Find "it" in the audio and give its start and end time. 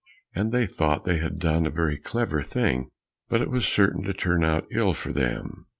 3.39-3.51